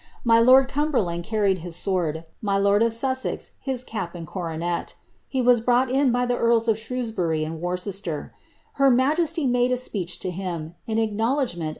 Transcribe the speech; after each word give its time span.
My 0.23 0.39
lord 0.39 0.67
Cumberland 0.67 1.25
carried 1.25 1.59
his 1.59 1.75
sword, 1.75 2.25
my 2.41 2.57
lord 2.57 2.81
of 2.81 2.91
Sussex 2.91 3.51
his 3.59 3.83
cap 3.83 4.15
and 4.15 4.25
coronet. 4.25 4.95
He 5.27 5.43
was 5.43 5.61
brought 5.61 5.91
in 5.91 6.11
by 6.11 6.25
the 6.25 6.35
earls 6.35 6.67
of 6.67 6.79
Shrewsbury 6.79 7.43
and 7.43 7.61
Worcester. 7.61 8.33
Her 8.81 8.89
majesty 8.89 9.45
made 9.45 9.71
a 9.71 9.77
speech 9.77 10.17
to 10.21 10.31
him, 10.31 10.73
in 10.87 10.97
acknowledgment 10.97 11.69